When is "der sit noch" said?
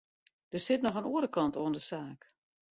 0.51-0.95